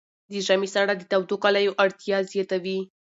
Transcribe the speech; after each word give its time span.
د 0.31 0.33
ژمي 0.45 0.67
ساړه 0.73 0.93
د 0.97 1.03
تودو 1.11 1.35
کالیو 1.43 1.77
اړتیا 1.83 2.17
زیاتوي. 2.31 2.79